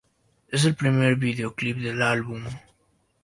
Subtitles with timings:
[0.47, 2.43] Es el primer videoclip del álbum.